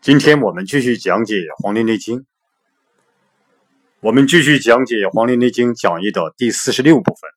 [0.00, 2.20] 今天我们继续讲解《黄帝内经》，
[3.98, 7.30] 我们继续讲解《黄帝内经》讲义的第四十六部分，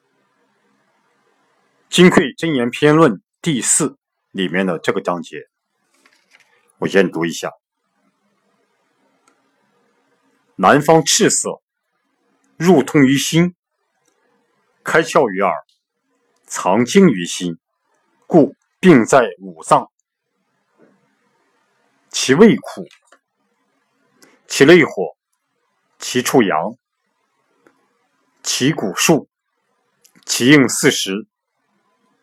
[1.88, 3.96] 《金匮真言篇论》第四
[4.32, 5.48] 里面的这个章节，
[6.76, 7.52] 我先读一下：
[10.56, 11.62] 南方赤色，
[12.58, 13.54] 入通于心，
[14.84, 15.54] 开窍于耳，
[16.44, 17.58] 藏精于心，
[18.26, 19.90] 故病在五脏。
[22.10, 22.86] 其味苦，
[24.46, 25.16] 其内火，
[25.98, 26.74] 其处阳，
[28.42, 29.28] 其骨数，
[30.24, 31.26] 其应四时，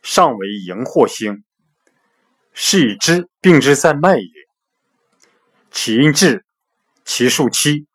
[0.02, 1.44] 上为荧惑星，
[2.54, 4.30] 是以知病之在脉也。
[5.70, 6.46] 其阴质，
[7.04, 7.86] 其数期，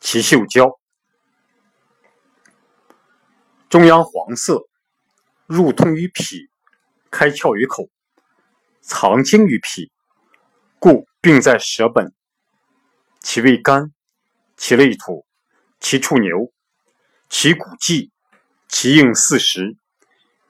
[0.00, 0.78] 其嗅焦。
[3.68, 4.66] 中央黄色，
[5.46, 6.48] 入通于脾，
[7.10, 7.88] 开窍于口，
[8.80, 9.91] 藏精于脾，
[10.82, 11.06] 故。
[11.24, 12.12] 病在舌本，
[13.20, 13.92] 其味甘，
[14.56, 15.24] 其内土，
[15.78, 16.52] 其处牛，
[17.28, 18.10] 其骨际，
[18.68, 19.76] 其应四时，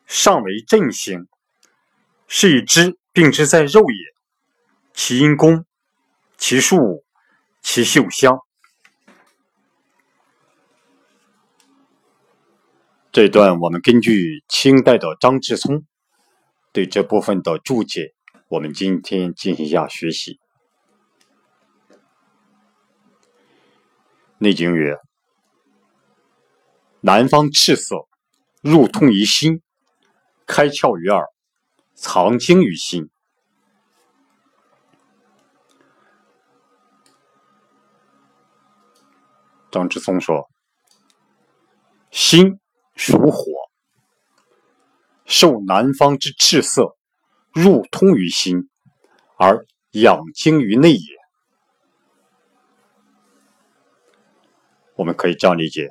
[0.07, 1.29] 上为震星，
[2.27, 4.15] 是以知病之在肉也。
[4.95, 5.67] 其因功，
[6.39, 7.05] 其数五，
[7.61, 8.39] 其嗅香。
[13.13, 15.85] 这段我们根据清代的张志聪
[16.73, 18.15] 对这部分的注解，
[18.53, 20.39] 我们今天进行一下学习。
[24.37, 24.99] 内经曰
[27.01, 28.07] ：“南方赤色，
[28.61, 29.63] 入通于心，
[30.45, 31.29] 开窍于耳，
[31.95, 33.09] 藏精于心。”
[39.73, 40.51] 张之松说
[42.13, 42.61] ：“心
[42.97, 43.47] 属火，
[45.25, 46.99] 受南方之赤色，
[47.53, 48.69] 入通于心，
[49.37, 51.17] 而养精于内也。”
[54.95, 55.89] 我们可以这样理解：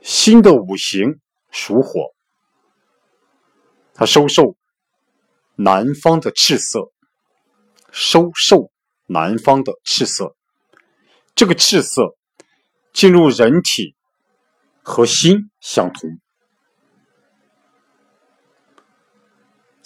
[0.00, 2.12] 心的五行属火，
[3.94, 4.56] 它收受
[5.56, 6.90] 南方的赤色，
[7.92, 8.72] 收受
[9.06, 10.34] 南方的赤色。
[11.34, 12.16] 这个赤色
[12.92, 13.94] 进入人体
[14.82, 16.18] 和心相同，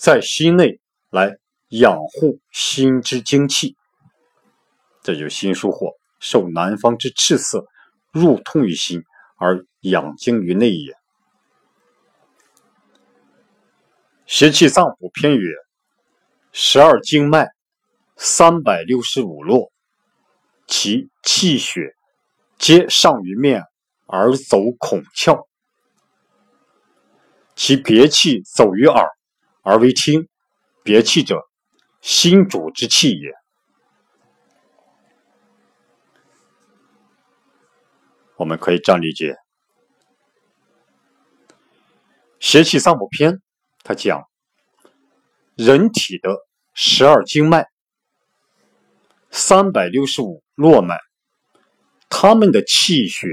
[0.05, 1.39] 在心内来
[1.71, 3.75] 养护心之精气，
[5.03, 5.93] 这就是心属火。
[6.21, 7.65] 受南方之赤色，
[8.13, 9.03] 入通于心，
[9.39, 10.95] 而养精于内也。
[14.27, 15.51] 邪气脏腑偏曰：
[16.53, 17.49] 十二经脉，
[18.17, 19.73] 三百六十五络，
[20.67, 21.95] 其气血
[22.59, 23.63] 皆上于面
[24.05, 25.47] 而走孔窍，
[27.57, 29.09] 其别气走于耳
[29.65, 30.29] 而为清。
[30.85, 31.41] 别气者，
[32.03, 33.33] 心主之气也。
[38.37, 39.33] 我们可以这样理解，
[42.39, 43.33] 《邪气脏腑篇》
[43.83, 44.29] 它讲
[45.57, 46.37] 人体的
[46.75, 47.67] 十二经脉、
[49.31, 50.99] 三百六十五络脉，
[52.11, 53.27] 它们的气血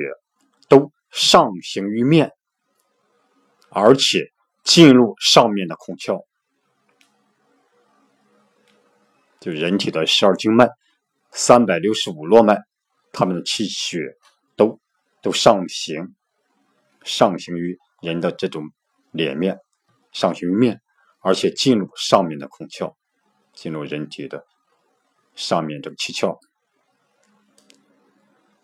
[0.69, 2.31] 都上行于面，
[3.71, 4.31] 而且
[4.63, 6.25] 进入上面的孔窍。
[9.39, 10.69] 就人体的十二经脉、
[11.31, 12.59] 三百六十五络脉，
[13.11, 14.17] 它们的气血
[14.55, 14.79] 都。
[15.23, 16.15] 都上行，
[17.03, 18.71] 上行于人的这种
[19.11, 19.59] 脸面，
[20.11, 20.81] 上行于面，
[21.19, 22.95] 而且进入上面的孔窍，
[23.53, 24.43] 进入人体的
[25.35, 26.39] 上面这个七窍。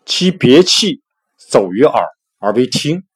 [0.04, 1.00] 其别气
[1.36, 2.08] 走于耳
[2.40, 3.06] 而为听，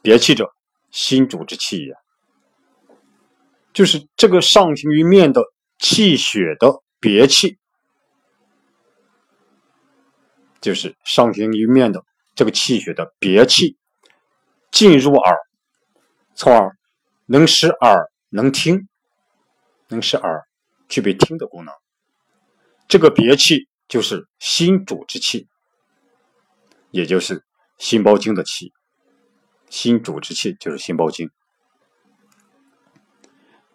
[0.00, 0.53] 别气者，
[0.94, 1.96] 心主之气也。
[3.72, 5.42] 就是这个上行于面的
[5.80, 7.58] 气血的别气。
[10.60, 12.04] 就是上行于面的
[12.36, 13.76] 这个气血的别气
[14.70, 15.36] 进入耳，
[16.34, 16.76] 从而
[17.26, 18.88] 能使耳能听，
[19.88, 20.44] 能使耳
[20.88, 21.74] 具备听的功能。
[22.86, 25.48] 这个别气就是心主之气，
[26.92, 27.44] 也就是
[27.78, 28.72] 心包经的气。
[29.74, 31.28] 心主之气就是心包经，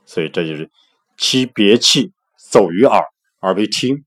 [0.06, 0.72] 所以这就是
[1.18, 3.04] 其别气走于耳
[3.40, 4.06] 而为听，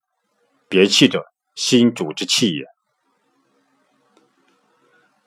[0.71, 1.23] 别气者
[1.55, 2.65] 心主之气也。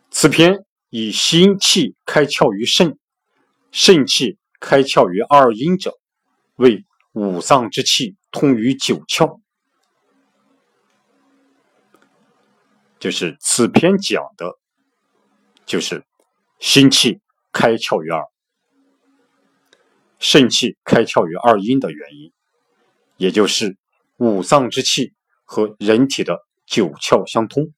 [0.09, 2.97] 此篇以心气开窍于肾，
[3.71, 5.93] 肾气开窍于二阴者，
[6.55, 9.39] 为五脏之气通于九窍。
[12.97, 14.57] 就是此篇讲的，
[15.67, 16.03] 就是
[16.59, 17.21] 心气
[17.51, 18.25] 开窍于耳，
[20.19, 22.33] 肾气开窍于二阴的原因，
[23.17, 23.77] 也就是
[24.17, 25.13] 五脏之气
[25.43, 27.73] 和人体的九窍相通。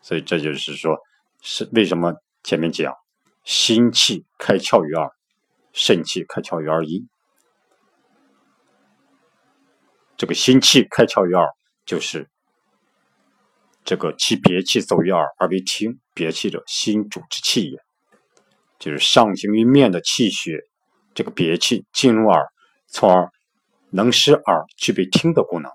[0.00, 0.96] 所以这就是说，
[1.42, 2.14] 是为什么
[2.44, 2.94] 前面讲
[3.42, 5.10] 心气开窍于二，
[5.72, 7.08] 肾气开窍于二阴。
[10.16, 11.50] 这个心气开窍于耳，
[11.84, 12.30] 就是
[13.86, 17.78] 这个其别气走于耳而为听，别气者心主之气也，
[18.80, 20.58] 就是上行于面的气血，
[21.14, 22.48] 这个别气进入耳，
[22.88, 23.30] 从而
[23.90, 25.70] 能使耳具备听的功能。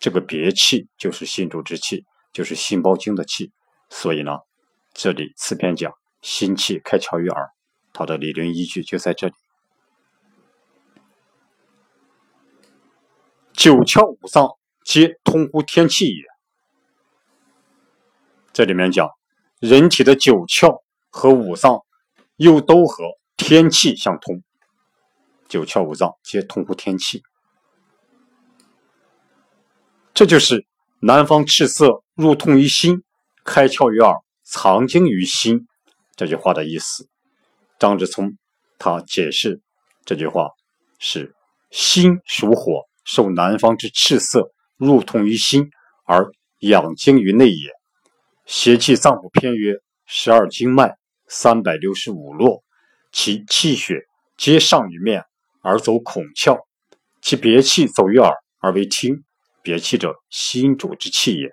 [0.00, 3.52] 这个别气就是心主之气，就是心包经的气。
[3.90, 4.32] 所以呢，
[4.92, 5.92] 这里此篇讲
[6.22, 7.50] 心气开窍于耳，
[7.92, 9.34] 它的理论依据就在这里。
[13.52, 14.48] 九窍五脏
[14.84, 16.35] 皆通乎天气也。
[18.56, 19.10] 这里面讲，
[19.60, 20.80] 人体的九窍
[21.10, 21.80] 和五脏
[22.36, 23.04] 又都和
[23.36, 24.42] 天气相通。
[25.46, 27.22] 九窍五脏皆通乎天气，
[30.14, 30.66] 这就是
[31.00, 33.02] 南方赤色入通于心，
[33.44, 35.66] 开窍于耳，藏精于心
[36.14, 37.10] 这句话的意思。
[37.78, 38.38] 张志聪
[38.78, 39.60] 他解释
[40.06, 40.48] 这句话
[40.98, 41.34] 是：
[41.70, 42.84] 心属火。
[43.04, 45.68] 受南方之赤色入通于心，
[46.06, 47.70] 而养精于内也。
[48.46, 49.74] 邪气脏腑篇曰：
[50.06, 50.96] 十二经脉，
[51.26, 52.62] 三百六十五络，
[53.10, 54.06] 其气血
[54.36, 55.24] 皆上于面，
[55.62, 56.60] 而走孔窍。
[57.20, 59.24] 其别气走于耳，而为听。
[59.62, 61.50] 别气者，心主之气也。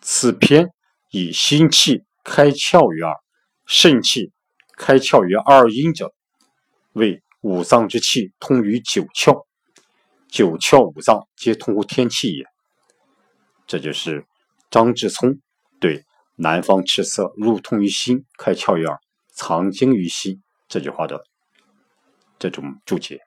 [0.00, 0.70] 此篇
[1.12, 3.14] 以心气开窍于耳，
[3.64, 4.32] 肾气
[4.76, 6.12] 开窍于二阴者，
[6.94, 9.46] 为五脏之气通于九窍。
[10.28, 12.44] 九窍五脏皆通乎天气也，
[13.68, 14.26] 这就是
[14.68, 15.40] 张志聪
[16.40, 18.96] “南方赤色入通于心，开窍于耳，
[19.32, 21.24] 藏精于心”这句话的
[22.38, 23.16] 这种注解。《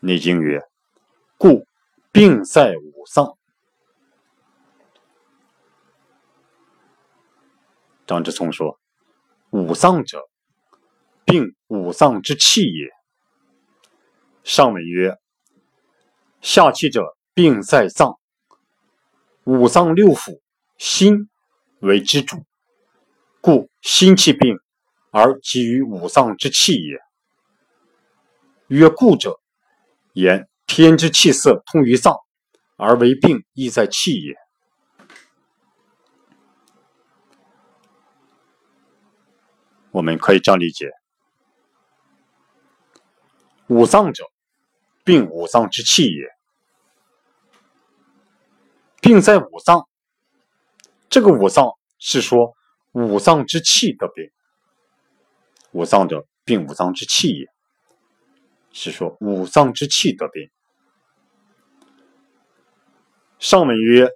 [0.00, 0.62] 内经》曰
[1.36, 1.66] ：“故
[2.12, 3.36] 病在五脏。”
[8.06, 8.78] 张志聪说
[9.50, 10.22] ：“五脏者。”
[11.26, 12.90] 病五脏之气也。
[14.44, 15.16] 上文曰
[16.42, 18.18] ：“下气者，病在脏。
[19.42, 20.40] 五脏六腑，
[20.78, 21.28] 心
[21.80, 22.44] 为之主，
[23.40, 24.56] 故心气病
[25.10, 26.98] 而急于五脏之气也。”
[28.68, 29.38] 曰故者，
[30.14, 32.16] 言天之气色通于脏，
[32.76, 34.34] 而为病亦在气也。
[39.90, 40.90] 我们可以这样理解。
[43.66, 44.24] 五脏者，
[45.04, 46.33] 病五脏之气也。
[49.04, 49.86] 病在五脏，
[51.10, 52.54] 这个五脏是说
[52.92, 54.30] 五脏之气的病。
[55.72, 57.46] 五脏者，病五脏之气也，
[58.72, 60.50] 是说五脏之气得病。
[63.38, 64.08] 上文曰：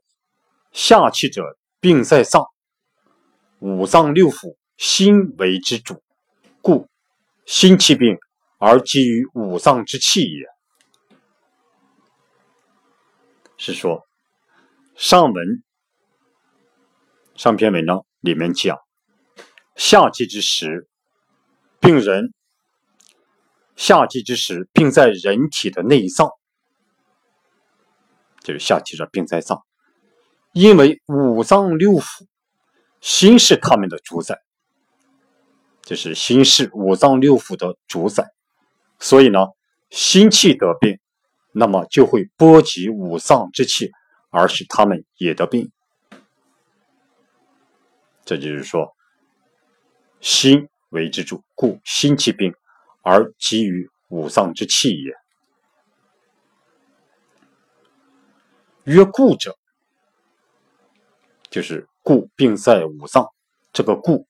[0.73, 2.47] 下气者，病在脏。
[3.59, 6.03] 五脏六腑，心为之主，
[6.63, 6.89] 故
[7.45, 8.17] 心气病。
[8.57, 10.47] 而基于五脏之气也，
[13.59, 14.08] 是说
[14.99, 15.63] 上文
[17.37, 18.81] 上篇文章里面讲
[19.77, 20.89] 夏季之时，
[21.79, 22.35] 病人
[23.77, 26.33] 夏季之时病在人体的内脏，
[28.43, 29.63] 就是夏季的病在脏，
[30.53, 32.27] 因为五脏六腑
[33.01, 34.41] 心是他们的主宰，
[35.83, 38.27] 就是心是五脏六腑的主宰。
[38.99, 39.47] 所以呢，
[39.91, 40.99] 心气得病，
[41.53, 43.93] 那么就会波及五脏之气，
[44.31, 45.71] 而使他们也得病。
[48.25, 48.95] 这就是说，
[50.21, 52.55] 心为之主，故心气病
[53.03, 55.13] 而急于五脏之气也。
[58.85, 59.59] 曰故者，
[61.51, 63.27] 就是故病在五脏，
[63.73, 64.27] 这个故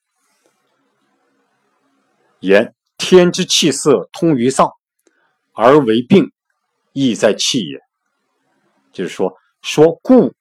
[2.41, 2.75] 言。
[3.01, 4.73] 天之气色通于脏，
[5.55, 6.33] 而为病，
[6.93, 7.81] 亦在气也。
[8.93, 10.35] 就是说，说故，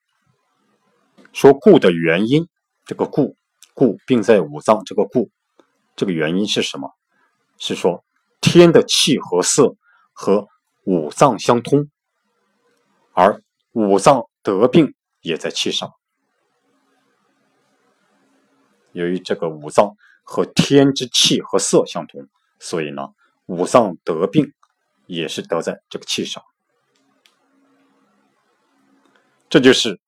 [1.34, 2.48] 说故的原因，
[2.86, 3.36] 这个故，
[3.74, 5.30] 故病在五脏，这个故，
[5.96, 6.92] 这个原因是什么？
[7.58, 8.06] 是说
[8.40, 9.76] 天的气和色
[10.14, 10.48] 和
[10.84, 11.90] 五脏相通，
[13.14, 15.92] 而五脏得病也在气上。
[18.92, 22.28] 由于这个五脏和天之气和色相通。
[22.60, 23.10] 所以呢，
[23.46, 24.52] 五脏得病
[25.06, 26.44] 也是得在这个气上，
[29.50, 30.00] 这就是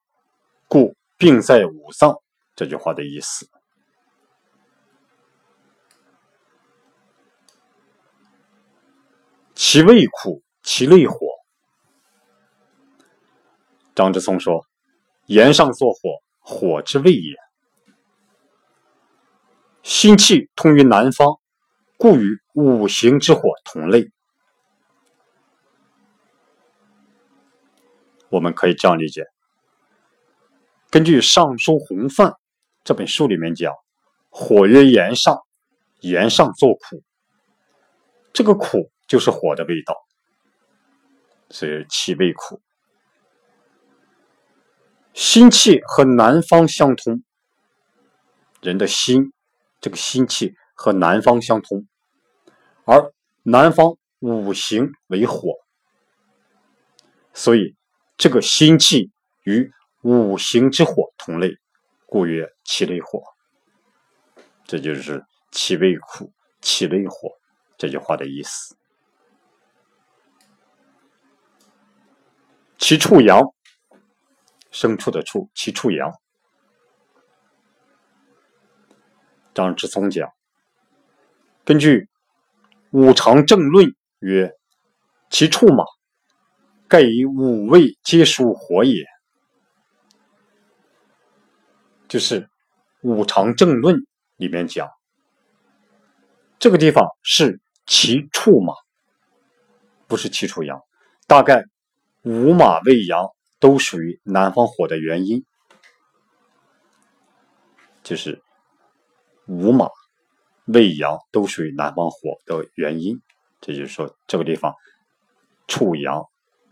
[0.68, 2.22] 故病在五脏
[2.56, 3.50] 这句话的意思。
[9.56, 11.16] 其味苦，其类火。
[13.96, 14.66] 张之聪说
[15.28, 16.00] ：“言上作火，
[16.40, 17.36] 火之味也。
[19.84, 21.40] 心气通于南方，
[21.98, 24.12] 故与五行之火同类。”
[28.30, 29.26] 我们可以这样理解：
[30.92, 32.28] 根据《尚书洪范》
[32.84, 33.74] 这本书里面讲，
[34.30, 35.40] 火曰炎上，
[36.02, 37.04] 炎上作苦。
[38.32, 39.96] 这个苦就是火的味道，
[41.50, 42.62] 所以其味苦。
[45.16, 47.24] 心气和南方相通，
[48.62, 49.34] 人的心，
[49.82, 51.88] 这个心气和南方相通，
[52.86, 55.56] 而南方五行为火，
[57.34, 57.76] 所以。
[58.20, 59.10] 这个心气
[59.44, 59.72] 与
[60.02, 61.54] 五行之火同类，
[62.06, 63.24] 故曰其类火。
[64.66, 67.30] 这就是“其味苦，其类火”
[67.80, 68.76] 这句话的意思。
[72.78, 73.42] 其畜阳，
[74.70, 76.12] 牲畜的畜，其畜阳。
[79.54, 80.30] 张之聪讲，
[81.64, 82.02] 根据
[82.92, 83.86] 《五常正论》
[84.20, 84.54] 曰
[85.32, 85.86] ：“其畜马。”
[86.90, 89.06] 盖以五味皆属火也，
[92.08, 92.42] 就是
[93.02, 93.96] 《五常正论》
[94.38, 94.90] 里面讲，
[96.58, 98.74] 这个地方是其畜马，
[100.08, 100.82] 不是其畜羊。
[101.28, 101.64] 大概
[102.24, 103.28] 五马未羊
[103.60, 105.46] 都属于南方火的原因，
[108.02, 108.42] 就是
[109.46, 109.88] 五马
[110.66, 113.22] 未羊都属于南方火的原因。
[113.62, 114.74] 这就是说，这个地方
[115.68, 116.26] 畜阳。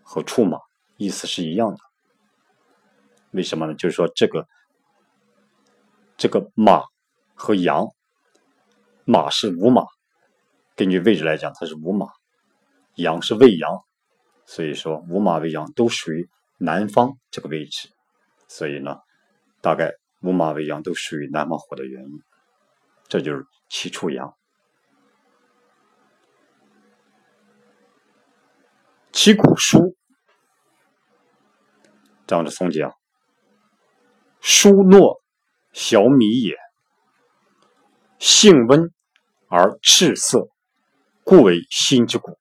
[0.10, 0.58] 和处马
[0.96, 1.78] 意思是一样的，
[3.32, 3.74] 为什么呢？
[3.74, 4.48] 就是说这个
[6.16, 6.82] 这个马
[7.36, 7.86] 和羊，
[9.04, 9.84] 马是午马，
[10.78, 12.08] 根据位置来讲，它是午马；
[12.96, 13.84] 羊是未羊，
[14.46, 17.90] 所以说午马未羊都属于南方这个位置，
[18.48, 18.96] 所以呢，
[19.62, 22.24] 大概午马未羊都属于南方火的原因，
[23.10, 24.34] 这就是其畜阳。
[29.20, 29.98] 其骨疏，
[32.28, 32.94] 张之松讲：
[34.42, 35.20] 疏诺
[35.74, 36.56] 小米也，
[38.20, 38.94] 性温
[39.48, 40.48] 而赤色，
[41.24, 42.38] 故为心之谷。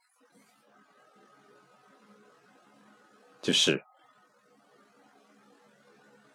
[3.41, 3.83] 就是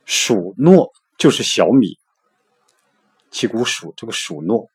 [0.08, 2.00] 黍糯，就是小米。
[3.30, 4.68] 其古黍这个黍糯，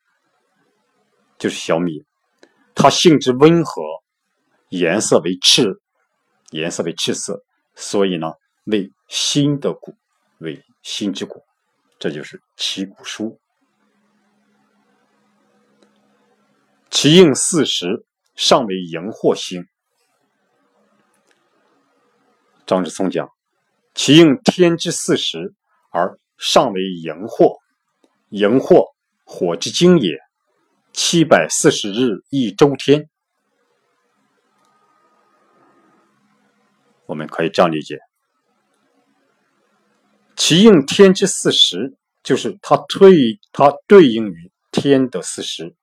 [1.37, 2.05] 就是小米，
[2.73, 3.83] 它性质温和。
[4.69, 5.81] 颜色为赤，
[6.51, 7.43] 颜色为赤色，
[7.75, 8.33] 所以呢，
[8.65, 9.95] 为心的骨，
[10.39, 11.43] 为心之骨，
[11.97, 13.39] 这就是其骨书。
[16.89, 18.05] 其应四时，
[18.35, 19.65] 尚为荧惑星。
[22.65, 23.29] 张之聪讲，
[23.93, 25.53] 其应天之四时，
[25.91, 27.57] 而尚为荧惑，
[28.29, 28.87] 荧惑
[29.23, 30.17] 火之精也。
[30.91, 33.09] 七百四十日一周天。
[37.07, 37.99] 我们可以这样理解：
[40.35, 45.73] 其应天之四时，就是它对它对应于天的四时，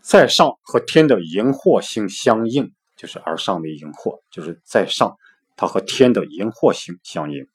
[0.00, 5.18] 在上和天的荧惑星相应，就是而上为荧惑，就是在上，
[5.56, 7.46] 它和天的荧惑星相应。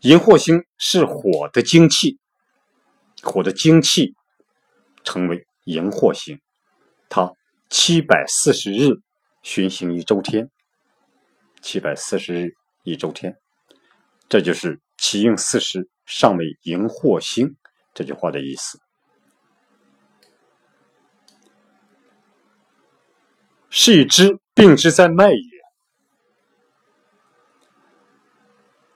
[0.00, 2.18] 荧惑星是火的精气，
[3.22, 4.14] 火的精气
[5.04, 6.40] 成为荧惑星，
[7.08, 7.32] 它。
[7.70, 9.00] 七百四十日
[9.42, 10.50] 巡行一周天，
[11.60, 13.36] 七百四十日一周天，
[14.28, 17.56] 这就是“其应四时，尚未迎惑星”
[17.92, 18.80] 这句话的意思。
[23.70, 25.40] 是以知病之在脉也。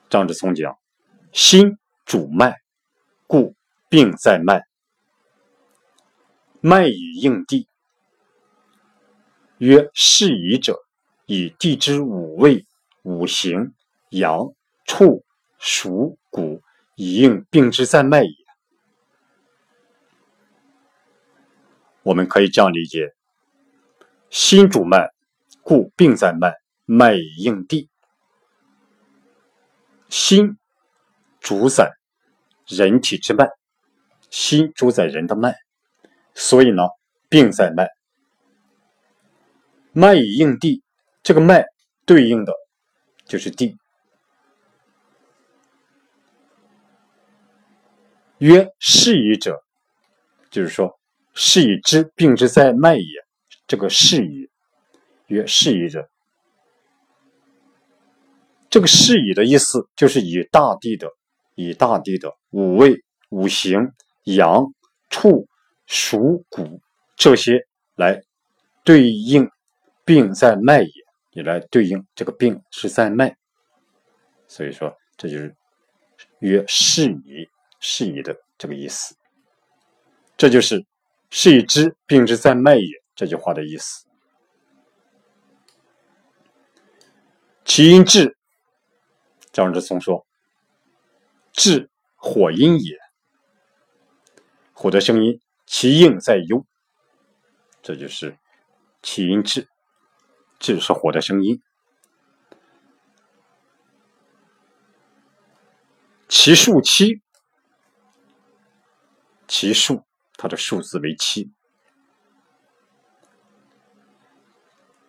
[0.09, 0.79] 张之聪讲
[1.33, 2.55] ：“心主脉，
[3.27, 3.57] 故
[3.89, 4.63] 病在脉，
[6.61, 7.67] 脉以应地。”
[9.59, 10.79] 曰：适宜者，
[11.27, 12.65] 以地之五味、
[13.03, 13.75] 五行、
[14.11, 14.53] 阳、
[14.85, 15.25] 畜、
[15.59, 16.63] 属、谷，
[16.95, 18.31] 以应病之在脉也。
[22.03, 23.13] 我们可以这样理解：
[24.31, 25.11] 心主脉，
[25.63, 27.91] 故病在脉，脉以应地。
[30.09, 30.57] 心
[31.41, 31.93] 主宰
[32.67, 33.47] 人体之脉，
[34.31, 35.55] 心主宰人的脉，
[36.33, 36.85] 所以呢，
[37.29, 37.98] 病在脉。
[39.99, 40.81] 脉以应地，
[41.25, 41.65] 这个脉
[42.07, 42.53] 对应的
[43.27, 43.77] 就是地。
[48.39, 49.61] 曰是矣者，
[50.51, 50.97] 就是说
[51.35, 53.03] 是以知病之在脉也。
[53.67, 54.49] 这个是矣，
[55.27, 56.09] 曰是矣者，
[58.71, 61.11] 这个是矣的意思就是以大地的、
[61.57, 64.73] 以大地的五位五行、阳、
[65.11, 65.49] 处、
[65.87, 66.81] 属、谷
[67.17, 68.23] 这些来
[68.85, 69.51] 对应。
[70.09, 70.91] 病在脉也，
[71.33, 73.37] 你来对应这个病是在脉。
[74.47, 75.55] 所以说，这就是
[76.39, 77.47] 曰是矣，
[77.79, 79.15] 是矣的这个意思。
[80.39, 80.83] 这就是
[81.29, 83.03] 是以知病之在脉也。
[83.15, 84.07] 这句话的意思，
[87.65, 88.37] 其因治，
[89.53, 90.25] 张之松说
[91.53, 92.97] ：“至火阴也，
[94.73, 96.65] 火的声音，其应在幽。”
[97.83, 98.39] 这就是
[99.03, 99.69] 其因治，
[100.59, 101.63] 这是火的声音，
[106.29, 107.23] 其数七，
[109.47, 110.05] 其数，
[110.37, 111.51] 它的数字为七。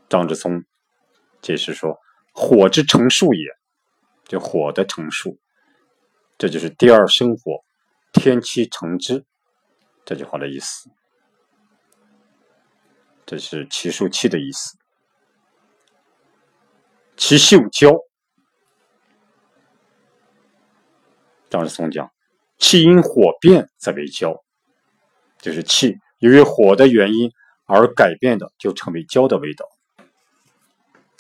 [0.08, 0.63] 张之聪
[1.41, 2.00] 解释说
[2.34, 3.46] ：“火之成数也，
[4.25, 5.38] 就火的成数，
[6.38, 7.63] 这就是第二生火，
[8.13, 9.25] 天气成之。”
[10.06, 10.89] 这句话的意思，
[13.25, 14.79] 这是其数七的意思。
[17.20, 17.92] 其秀焦，
[21.50, 22.10] 张之聪讲
[22.58, 24.42] ：“气因火变则为焦，
[25.38, 27.30] 就是气由于火的原因
[27.66, 29.66] 而改变的，就成为焦的味道。”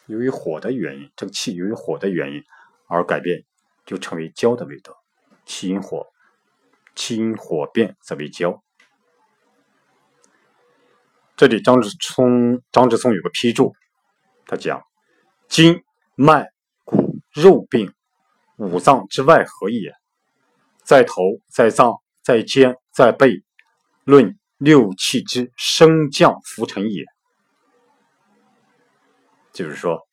[0.07, 2.41] 由于火的原因，这个气由于火的原因
[2.87, 3.43] 而改变，
[3.85, 4.95] 就成为焦的味道。
[5.45, 6.07] 气因火，
[6.95, 8.63] 气因火变则为焦。
[11.35, 13.75] 这里张之聪，张之聪有个批注，
[14.45, 14.81] 他讲：
[15.49, 15.83] 筋、
[16.21, 16.51] 脉、
[16.83, 17.93] 骨、肉病，
[18.57, 19.93] 五脏之外合也，
[20.83, 21.15] 在头，
[21.47, 23.41] 在脏，在肩，在背，
[24.03, 27.05] 论六气之升降浮沉也。
[29.53, 30.05] 就是说，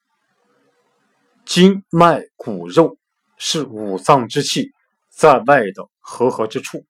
[1.45, 2.97] 筋脉骨肉
[3.37, 4.71] 是五脏之气
[5.11, 6.87] 在外的合合之处，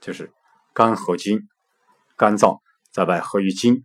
[0.00, 0.32] 就是
[0.72, 1.46] 肝合筋，
[2.16, 2.56] 肝脏
[2.90, 3.84] 在外合于筋，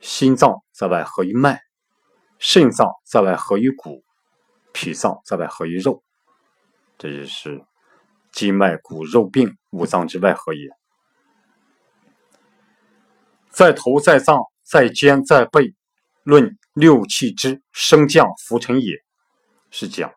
[0.00, 1.60] 心脏在外合于脉，
[2.38, 4.02] 肾脏在外合于骨，
[4.72, 6.02] 脾脏在外合于肉，
[6.96, 7.64] 这就是
[8.32, 10.68] 筋脉骨肉病五脏之外合也。
[13.50, 15.74] 在头，在脏，在肩，在背。
[16.24, 19.02] 论六气之升降浮沉也，
[19.70, 20.12] 是讲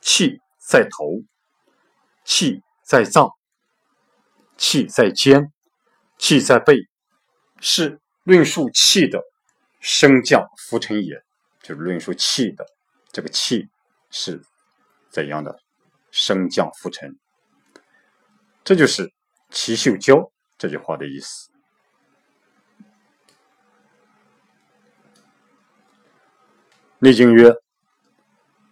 [0.00, 1.24] 气在头，
[2.24, 3.28] 气在脏，
[4.56, 5.52] 气在肩，
[6.18, 6.76] 气在背，
[7.58, 9.20] 是论述气的
[9.80, 11.22] 升降浮沉也，
[11.62, 12.66] 就是论述气的
[13.12, 13.68] 这个气
[14.10, 14.42] 是
[15.10, 15.58] 怎样的
[16.10, 17.16] 升降浮沉，
[18.64, 19.12] 这就是
[19.50, 21.50] 齐秀娇这句话的意思。
[26.98, 27.52] 《内经》曰：“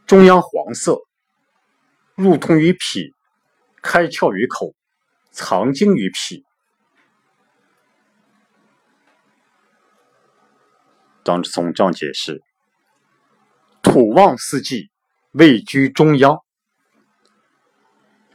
[0.07, 0.99] 中央黄色，
[2.15, 3.13] 入通于脾，
[3.83, 4.75] 开窍于口，
[5.31, 6.44] 藏精于脾。”
[11.25, 12.43] 张之聪这样解释
[13.83, 14.91] ：“土旺四季，
[15.33, 16.39] 位居中央。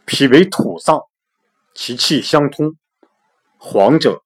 [0.05, 0.99] 脾为土脏，
[1.75, 2.75] 其气相通。
[3.57, 4.23] 黄者，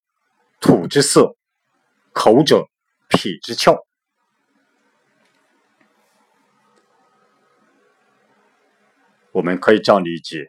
[0.62, 1.36] 土之色；
[2.14, 2.70] 口者，
[3.10, 3.78] 脾之窍。”
[9.34, 10.46] 我们可以这样理解：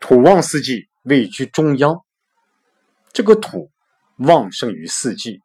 [0.00, 2.04] 土旺四季，位居中央。
[3.12, 3.70] 这个土
[4.16, 5.40] 旺盛于四季，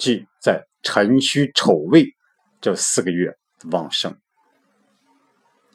[0.00, 2.06] 即在辰戌丑未
[2.58, 3.36] 这四个月
[3.70, 4.16] 旺盛。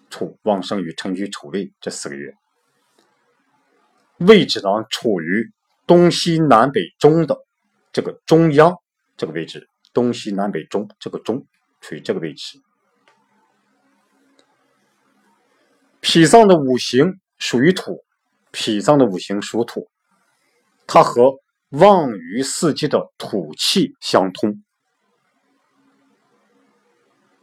[0.09, 2.33] 土旺盛于辰戌丑未这四个月，
[4.17, 5.51] 位置呢处于
[5.85, 7.37] 东西南北中的
[7.91, 8.73] 这个中央
[9.15, 11.45] 这个位置，东西南北中这个中
[11.81, 12.59] 处于这个位置。
[15.99, 18.03] 脾脏的五行属于土，
[18.51, 19.87] 脾脏的五行属土，
[20.87, 21.35] 它和
[21.69, 24.63] 旺于四季的土气相通。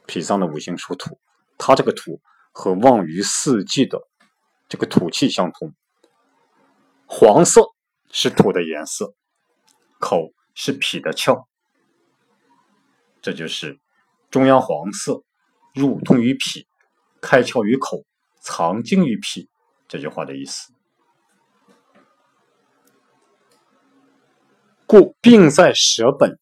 [0.07, 1.19] 脾脏的五行属土，
[1.59, 2.21] 它这个土
[2.53, 4.01] 和旺于四季的
[4.69, 5.75] 这个土气相通。
[7.07, 7.63] 黄色
[8.11, 9.15] 是土的颜色，
[9.99, 11.47] 口是脾的窍，
[13.21, 13.79] 这就是
[14.31, 15.23] 中央黄色，
[15.75, 16.67] 入通于脾，
[17.21, 18.05] 开窍于口。
[18.45, 19.49] 藏精于脾，
[19.87, 20.73] 这句话的意思。
[24.93, 26.39] 故病在舌本，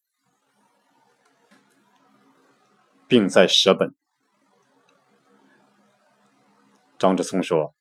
[3.07, 3.95] 病在舌本。
[6.99, 7.73] 张志聪说：“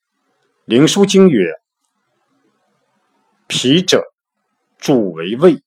[0.66, 1.54] 灵枢经曰
[3.48, 4.12] ：‘脾者，
[4.78, 5.60] 主为胃，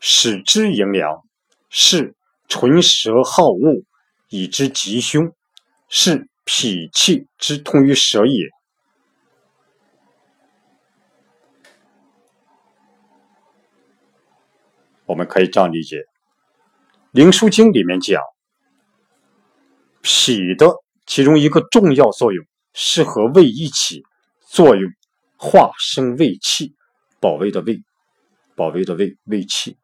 [0.00, 1.22] 使之营凉，
[1.70, 2.16] 是
[2.48, 3.84] 唇舌好恶，
[4.30, 5.32] 以之吉凶，
[5.88, 8.48] 是脾气之通于舌也。’”
[15.12, 15.98] 我们可以这样理解，
[17.10, 18.22] 《灵枢经》里面讲，
[20.00, 20.66] 脾的
[21.04, 24.02] 其中一个重要作用是和胃一起
[24.40, 24.90] 作用，
[25.36, 26.74] 化生胃气，
[27.20, 27.78] 保卫的胃，
[28.56, 29.76] 保卫的胃胃气，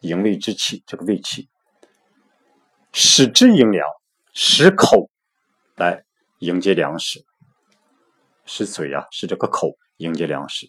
[0.00, 1.48] 营卫之气，这个胃气，
[2.92, 3.86] 使之营粮，
[4.32, 5.08] 使口
[5.76, 6.02] 来
[6.40, 7.24] 迎接粮食，
[8.46, 10.68] 使嘴啊，使这个口迎接粮食，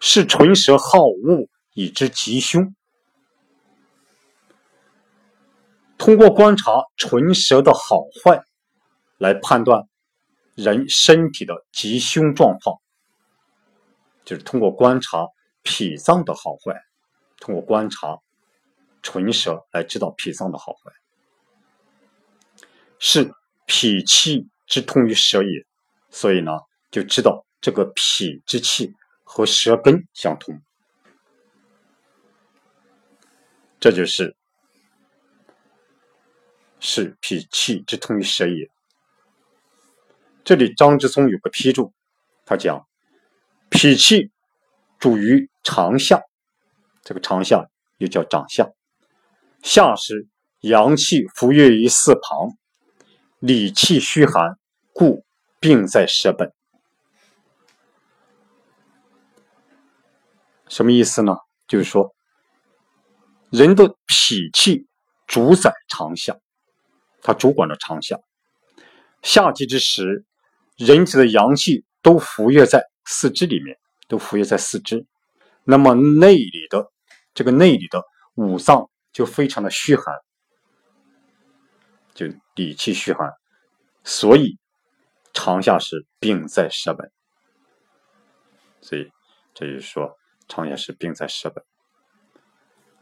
[0.00, 1.46] 是唇舌好恶。
[1.76, 2.74] 以知吉凶，
[5.98, 8.42] 通过观察唇舌的好坏
[9.18, 9.86] 来判断
[10.54, 12.78] 人身体的吉凶状况，
[14.24, 15.26] 就是通过观察
[15.62, 16.80] 脾脏的好坏，
[17.40, 18.16] 通过观察
[19.02, 20.90] 唇舌来知道脾脏的好坏，
[22.98, 23.30] 是
[23.66, 25.66] 脾气之通于舌也，
[26.08, 26.52] 所以呢，
[26.90, 30.58] 就知道这个脾之气和舌根相通。
[33.78, 34.34] 这就是
[36.80, 38.70] 是脾气之通于舌也。
[40.44, 41.92] 这里张之松有个批注，
[42.44, 42.86] 他讲
[43.68, 44.32] 脾气
[44.98, 46.22] 主于长夏，
[47.02, 48.68] 这个长夏又叫长夏。
[49.62, 50.26] 夏时
[50.60, 52.56] 阳气浮跃于四旁，
[53.38, 54.58] 理气虚寒，
[54.92, 55.24] 故
[55.60, 56.52] 病在舌本。
[60.68, 61.36] 什么意思呢？
[61.68, 62.15] 就是说。
[63.50, 64.86] 人的脾气
[65.26, 66.36] 主宰长夏，
[67.22, 68.18] 它主管着长夏。
[69.22, 70.24] 夏季之时，
[70.76, 73.78] 人体的阳气都浮跃在四肢里面，
[74.08, 75.06] 都浮跃在四肢。
[75.64, 76.92] 那么内里的
[77.34, 78.02] 这个内里的
[78.34, 80.14] 五脏就非常的虚寒，
[82.14, 83.32] 就理气虚寒，
[84.04, 84.58] 所以
[85.32, 87.10] 长夏时病在舌本。
[88.80, 89.10] 所以
[89.54, 90.16] 这就是说，
[90.48, 91.64] 长夏时病在舌本。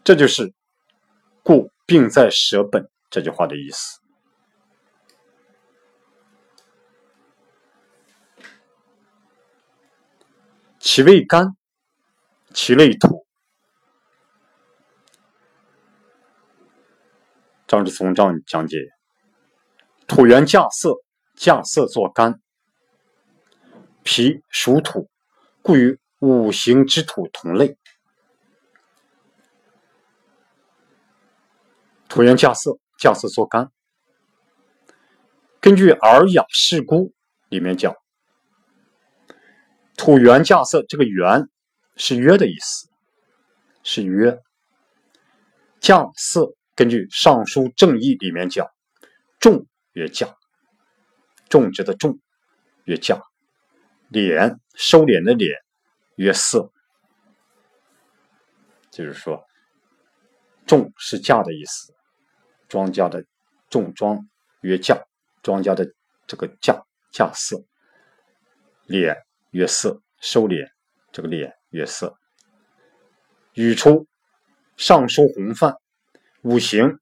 [0.04, 0.52] 这就是
[1.42, 3.98] “故病在舌本”这句话的意思。
[10.78, 11.56] 其味甘，
[12.52, 13.26] 其类土。
[17.66, 18.76] 张志松这样讲解：
[20.06, 20.94] 土原稼色，
[21.34, 22.38] 稼色作甘。
[24.02, 25.08] 脾属土，
[25.62, 27.78] 故与五行之土同类。
[32.08, 33.70] 土元稼色，稼色作干。
[35.60, 37.08] 根据《尔雅释孤》
[37.48, 37.94] 里面讲，
[39.96, 41.48] 土元稼色，这个元
[41.96, 42.88] 是约的意思，
[43.82, 44.38] 是约。
[45.80, 48.66] 稼色根据《尚书正义》里面讲，
[49.38, 50.34] 种曰稼，
[51.48, 52.18] 种植的种
[52.84, 53.20] 曰稼，
[54.10, 55.54] 敛收敛的敛
[56.16, 56.70] 曰色，
[58.90, 59.44] 就是说，
[60.74, 61.94] 重是价的意思。
[62.68, 63.24] 庄稼的
[63.70, 64.18] 重庄
[64.62, 65.00] 曰价，
[65.42, 65.88] 庄稼的
[66.26, 67.62] 这个价价色，
[68.88, 69.16] 敛
[69.50, 70.68] 曰色，收敛
[71.12, 72.16] 这个敛曰色。
[73.52, 74.08] 语出
[74.76, 75.76] 上书洪范，
[76.42, 76.98] 五行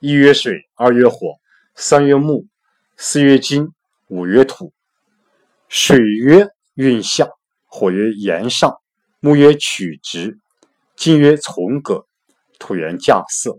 [0.00, 1.36] 一曰水，二曰火，
[1.74, 2.46] 三曰木，
[2.98, 3.68] 四曰金，
[4.08, 4.74] 五曰土。
[5.68, 7.26] 水曰运下，
[7.64, 8.78] 火曰炎上，
[9.20, 10.38] 木曰曲直，
[10.96, 12.06] 金曰从革，
[12.60, 13.58] 土元稼色。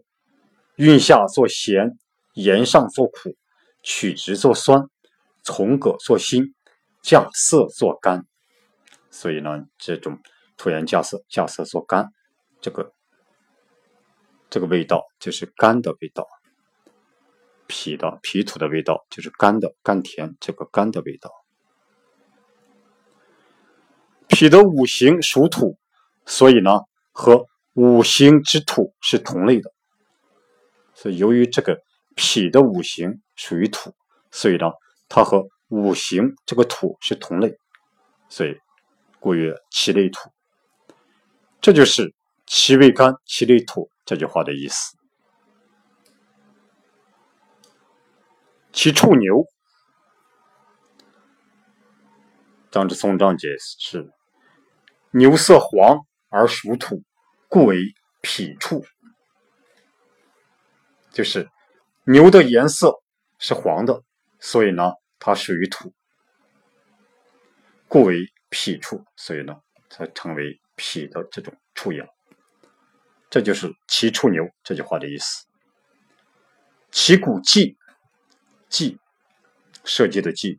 [0.77, 1.97] 运下作咸，
[2.33, 3.35] 盐上作苦，
[3.83, 4.87] 取直作酸，
[5.43, 6.55] 从葛作辛，
[7.03, 8.25] 架色作甘。
[9.11, 10.17] 所以呢，这种
[10.55, 12.09] 土元架色，架色作甘，
[12.61, 12.93] 这个
[14.49, 16.25] 这个味道就是甘的味道。
[17.67, 21.29] 脾的脾土的味道就是甘的甘甜，这个甘的味道。
[24.27, 25.77] 脾的五行属土，
[26.25, 26.79] 所以呢，
[27.11, 29.71] 和五行之土是同类的。
[30.93, 31.81] 所以，由于这个
[32.15, 33.93] 脾的五行属于土，
[34.29, 34.65] 所以呢，
[35.10, 37.57] 它和五行这个土是同类，
[38.29, 38.55] 所以
[39.19, 40.29] 故曰其类土。
[41.62, 42.13] 这就是
[42.45, 44.97] “其味甘，其类土”这句话的意思。
[48.73, 49.45] 其畜牛，
[52.71, 54.12] 张之松章解释：
[55.12, 57.03] 牛色黄而属土，
[57.51, 58.85] 故为脾畜。
[61.11, 61.49] 就是
[62.05, 63.03] 牛的颜色
[63.39, 64.01] 是黄的，
[64.39, 65.93] 所以呢，它属于土，
[67.89, 69.53] 故为脾处，所以呢，
[69.89, 72.07] 才成为脾的这种畜养。
[73.29, 75.45] 这就是“其畜牛”这句话的意思。
[76.89, 77.75] 其骨骥，
[78.69, 78.97] 骥，
[79.83, 80.57] 射击的骥。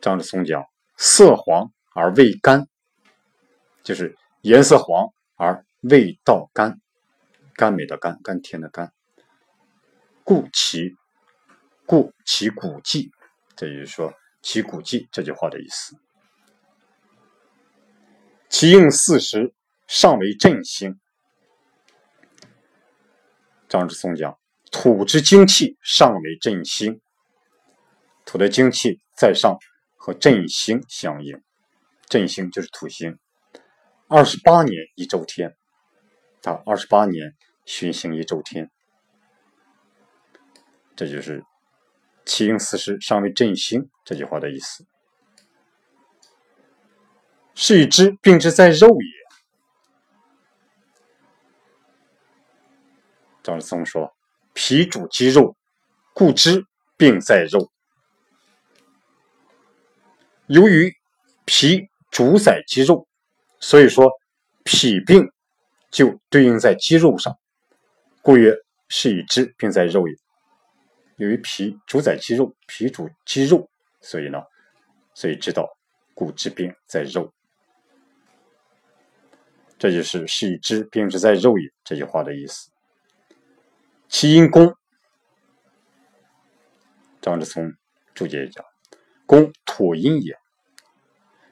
[0.00, 0.64] 张志松讲
[0.96, 2.66] ：“色黄而味甘，
[3.82, 6.80] 就是颜色黄而味道甘，
[7.54, 8.92] 甘美的甘，甘甜的甘。
[10.24, 10.96] 故其，
[11.86, 13.10] 故其古迹，
[13.56, 15.96] 这就是说‘其古迹’这句话的意思。
[18.48, 19.54] 其应四时。”
[19.88, 21.00] 上为振兴。
[23.70, 24.38] 张之松讲
[24.70, 27.00] ：“土之精气上为振兴，
[28.26, 29.56] 土的精气在上，
[29.96, 31.42] 和振兴相应。
[32.10, 33.18] 振兴就是土星，
[34.10, 35.54] 二十八年一周天，
[36.40, 38.70] 他二十八年巡行一周天，
[40.96, 41.44] 这就是
[42.24, 44.86] ‘其应四时，尚未振兴’这句话的意思。
[47.54, 49.08] 是以之，病之在肉也。”
[53.42, 54.16] 张志松说
[54.54, 55.54] ：“脾主肌肉，
[56.14, 56.64] 故知
[56.96, 57.70] 病在肉。
[60.46, 60.96] 由于
[61.44, 63.06] 脾主宰肌肉，
[63.60, 64.10] 所以说
[64.64, 65.30] 脾病
[65.90, 67.36] 就对应在肌肉上，
[68.22, 68.54] 故曰
[68.88, 70.14] 是以知病在肉也。
[71.16, 73.68] 由于脾主宰肌肉，脾主肌肉，
[74.00, 74.40] 所以呢，
[75.14, 75.68] 所以知道
[76.14, 77.32] 故治病在肉。
[79.78, 82.70] 这就是‘是以知病之在肉也’这句话的意思。”
[84.08, 84.74] 其因宫，
[87.20, 87.72] 张志聪
[88.14, 88.64] 注解讲：
[89.26, 90.36] 宫土音也，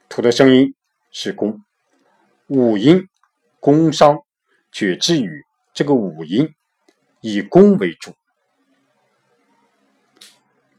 [0.09, 0.73] 土的声音
[1.11, 1.61] 是宫。
[2.47, 3.09] 五音，
[3.59, 4.15] 宫商
[4.71, 6.47] 角徵羽，这个五音
[7.19, 8.13] 以宫为主，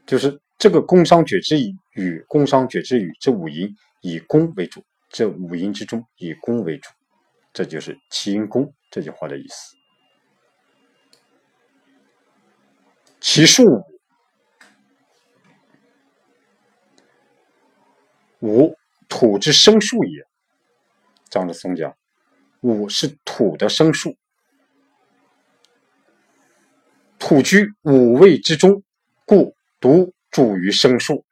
[0.07, 6.89] 就是这个宫商角徵羽、宫商角徵羽这五音以宫为主，这五音之中以宫为主，
[7.53, 9.75] 这就是其因宫这句话的意思。
[13.19, 13.83] 其数
[18.39, 18.75] 五，
[19.07, 20.28] 土之生数也。
[21.29, 21.95] 张志松讲，
[22.61, 24.17] 五是土的生数，
[27.17, 28.83] 土居五位之中，
[29.25, 31.25] 故独主于生数。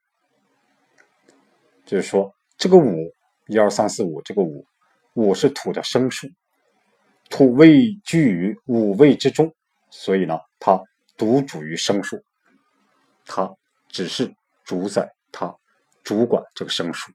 [1.85, 3.11] 就是说，这个五，
[3.47, 4.65] 一二三四五，这个五，
[5.13, 6.27] 五是土的生数，
[7.29, 9.53] 土位居于五位之中，
[9.89, 10.81] 所以呢，它。
[11.19, 12.23] 独主于生数，
[13.25, 13.51] 它
[13.89, 14.31] 只是
[14.63, 15.51] 主宰，它
[16.03, 17.11] 主管这个生数。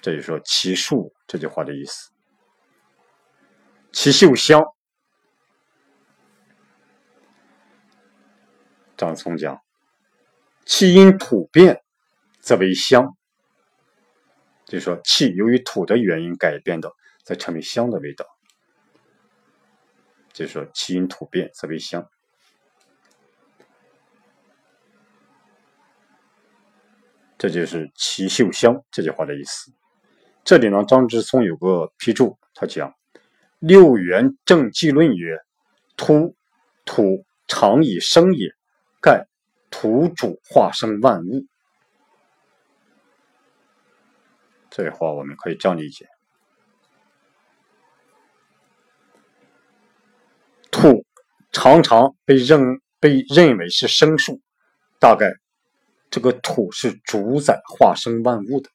[0.00, 2.10] 这就说其树这句话的意思。
[3.92, 4.62] 其嗅香，
[8.96, 9.60] 张聪讲，
[10.64, 11.82] 气因土变，
[12.40, 13.16] 则为香。
[14.66, 16.92] 就是说，气由于土的原因改变的，
[17.24, 18.26] 才成为香的味道。
[20.32, 22.06] 就是说，气因土变则为香，
[27.38, 29.72] 这就是“其嗅香”这句话的意思。
[30.46, 32.94] 这里呢，张之聪有个批注，他讲
[33.58, 35.40] ：“六元正纪论曰：
[35.96, 36.36] 土，
[36.84, 38.52] 土常以生也，
[39.02, 39.26] 盖
[39.72, 41.44] 土主化生万物。”
[44.70, 46.06] 这话我们可以这样理解。
[50.70, 51.04] 土
[51.50, 54.40] 常常被认被认为是生数，
[55.00, 55.32] 大概
[56.08, 58.70] 这个土是主宰化生万物的。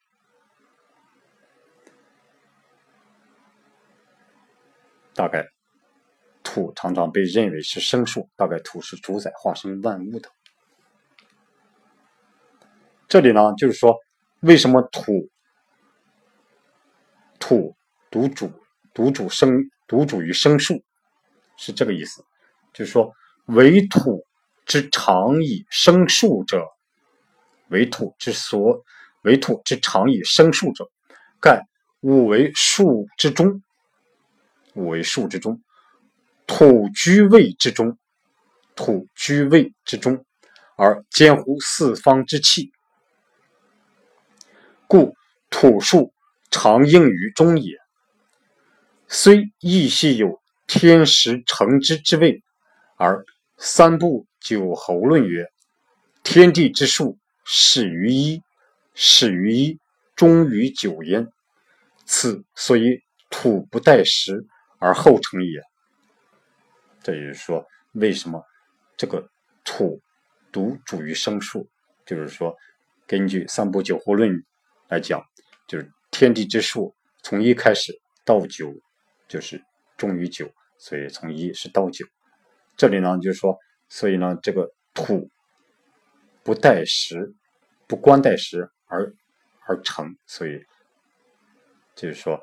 [5.21, 5.47] 大概
[6.41, 10.27] 土常常被认为是生数，大概土是主宰化生万物的。
[13.07, 13.95] 这里呢，就是说，
[14.39, 15.29] 为什么土
[17.39, 17.75] 土
[18.10, 18.51] 独主
[18.95, 20.84] 独主生独主于生数？
[21.55, 22.25] 是这个意思，
[22.73, 23.13] 就是说，
[23.45, 24.25] 为土
[24.65, 26.65] 之常以生数者，
[27.67, 28.84] 为土之所，
[29.21, 30.89] 为土之常以生数者，
[31.39, 31.63] 盖
[31.99, 33.62] 物为数之中，
[34.73, 35.62] 五为数之中，
[36.47, 37.97] 土居位之中，
[38.75, 40.25] 土居位之中，
[40.75, 42.71] 而兼乎四方之气，
[44.88, 45.15] 故
[45.49, 46.13] 土数
[46.49, 47.77] 常应于中也。
[49.07, 50.41] 虽亦系有。
[50.67, 52.41] 天时成之之位，
[52.95, 53.25] 而
[53.57, 55.51] 三部九侯论曰：
[56.23, 58.41] 天地之数始于一，
[58.93, 59.79] 始于一，
[60.15, 61.27] 终于九焉。
[62.05, 64.45] 此所以土不待时
[64.81, 65.61] 而后成也。
[67.01, 68.43] 这就是说，为什么
[68.97, 69.29] 这个
[69.63, 70.01] 土
[70.51, 71.69] 独主于生数，
[72.05, 72.55] 就是说，
[73.07, 74.43] 根据三部九候论
[74.89, 75.23] 来讲，
[75.67, 77.93] 就是天地之数从一开始
[78.25, 78.73] 到九，
[79.27, 79.63] 就是
[79.97, 82.05] 重于九，所以从一是到九。
[82.75, 83.57] 这里呢，就是说，
[83.89, 85.29] 所以呢，这个土
[86.43, 87.33] 不待时，
[87.87, 89.13] 不关待时而
[89.65, 90.63] 而成，所以
[91.95, 92.39] 就是说，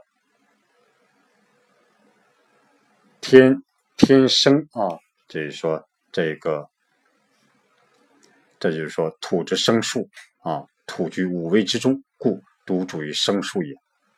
[3.30, 3.62] 天
[3.98, 4.88] 天生啊，
[5.28, 6.70] 就是说这个，
[8.58, 13.74] 这就是说土之生数啊，土居五味之中，故独主于生数也。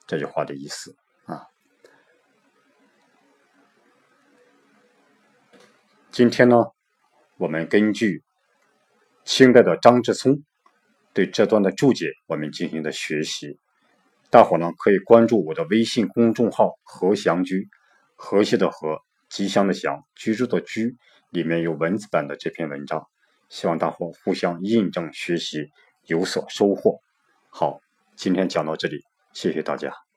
[0.06, 0.94] 这句话的意思
[1.24, 1.42] 啊。
[6.12, 6.56] 今天呢，
[7.36, 8.22] 我们根据
[9.24, 10.44] 清代的张志聪
[11.12, 13.58] 对这段的注解，我们进行的学习。
[14.30, 17.68] 大伙呢可以关注我的微信公众号“何祥居”，
[18.22, 20.94] 和谐的和，吉祥的祥，居住的居，
[21.30, 23.08] 里面有文字版的这篇文章。
[23.48, 25.70] 希望大伙互相印证学习，
[26.04, 27.00] 有所收获。
[27.48, 27.80] 好，
[28.16, 29.02] 今天讲到这里，
[29.32, 30.09] 谢谢大家。